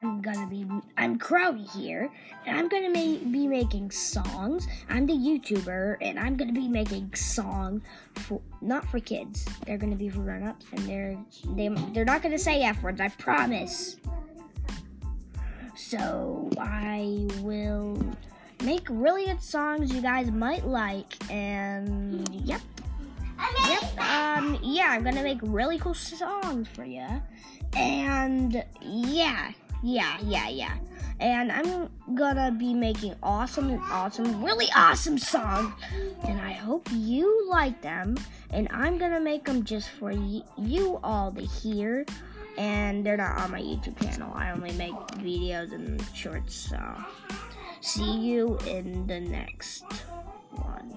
[0.00, 0.64] I'm gonna be
[0.96, 2.08] I'm Crowdy here,
[2.46, 4.68] and I'm gonna ma- be making songs.
[4.88, 7.82] I'm the YouTuber, and I'm gonna be making songs
[8.14, 9.44] for not for kids.
[9.66, 11.18] They're gonna be for grown-ups, and they're
[11.56, 13.00] they they're not gonna say f words.
[13.00, 13.96] I promise.
[15.74, 18.00] So I will
[18.62, 22.60] make really good songs you guys might like, and yep.
[23.66, 24.00] Yep.
[24.00, 24.58] Um.
[24.62, 27.06] Yeah, I'm gonna make really cool songs for you,
[27.74, 29.50] and yeah,
[29.82, 30.74] yeah, yeah, yeah.
[31.20, 35.72] And I'm gonna be making awesome, and awesome, really awesome songs,
[36.24, 38.16] and I hope you like them.
[38.50, 42.06] And I'm gonna make them just for y- you all to hear.
[42.56, 44.32] And they're not on my YouTube channel.
[44.34, 46.54] I only make videos and shorts.
[46.54, 46.78] So,
[47.80, 49.84] see you in the next
[50.52, 50.96] one.